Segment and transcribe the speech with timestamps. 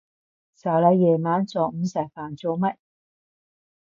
[0.55, 2.75] 就嚟夜晚，仲唔食飯做乜？